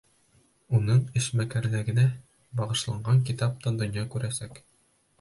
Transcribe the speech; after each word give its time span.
Уның 0.77 1.03
эшмәкәрлегенә 1.21 2.07
бағышланған 2.63 3.23
китап 3.31 3.65
та 3.67 3.79
донъя 3.83 4.11
күрәсәк. 4.17 4.63